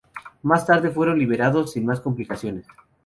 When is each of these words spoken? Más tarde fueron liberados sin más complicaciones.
Más 0.41 0.65
tarde 0.65 0.89
fueron 0.89 1.19
liberados 1.19 1.73
sin 1.73 1.85
más 1.85 1.99
complicaciones. 1.99 2.65